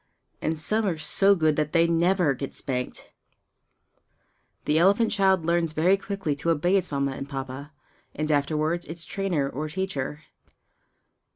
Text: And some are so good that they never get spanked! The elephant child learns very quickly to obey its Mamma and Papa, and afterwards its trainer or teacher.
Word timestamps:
And 0.41 0.57
some 0.57 0.87
are 0.87 0.97
so 0.97 1.35
good 1.35 1.55
that 1.57 1.73
they 1.73 1.85
never 1.85 2.33
get 2.33 2.55
spanked! 2.55 3.11
The 4.65 4.79
elephant 4.79 5.11
child 5.11 5.45
learns 5.45 5.73
very 5.73 5.95
quickly 5.95 6.35
to 6.37 6.49
obey 6.49 6.75
its 6.75 6.91
Mamma 6.91 7.11
and 7.11 7.29
Papa, 7.29 7.71
and 8.15 8.31
afterwards 8.31 8.85
its 8.87 9.05
trainer 9.05 9.47
or 9.47 9.69
teacher. 9.69 10.23